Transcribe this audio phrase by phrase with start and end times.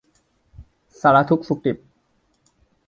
[0.99, 1.77] สารทุกข์สุกดิบ